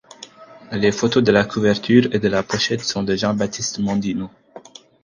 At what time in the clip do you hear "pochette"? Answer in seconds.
2.41-2.81